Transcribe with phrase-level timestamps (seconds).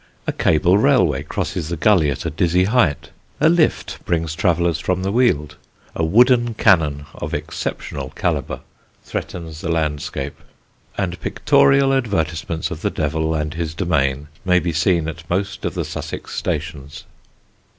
[0.25, 5.03] A cable railway crosses the gully at a dizzy height, a lift brings travellers from
[5.03, 5.57] the Weald,
[5.93, 8.61] a wooden cannon of exceptional calibre
[9.03, 10.39] threatens the landscape,
[10.97, 15.75] and pictorial advertisements of the Devil and his domain may be seen at most of
[15.75, 17.03] the Sussex stations.